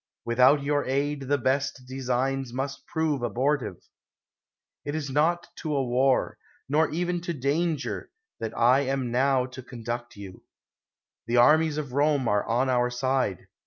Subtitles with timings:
[0.25, 3.87] Without your aid the best designs must prove abortive.
[4.83, 8.09] It is not to a war, nor even to danger,
[8.39, 10.41] that I am now to conduct you;
[11.27, 13.45] the armies of Eome are on our side.